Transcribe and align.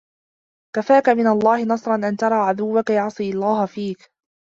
كَفَاك 0.75 1.09
مِنْ 1.09 1.27
اللَّهِ 1.27 1.63
نَصْرًا 1.65 1.95
أَنْ 1.95 2.17
تَرَى 2.17 2.35
عَدُوَّك 2.35 2.89
يَعْصِي 2.89 3.29
اللَّهَ 3.29 3.65
فِيك 3.65 4.11